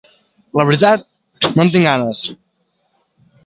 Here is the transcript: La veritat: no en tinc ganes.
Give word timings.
La 0.59 0.65
veritat: 0.69 1.03
no 1.51 1.67
en 1.67 1.71
tinc 1.77 1.87
ganes. 1.91 2.25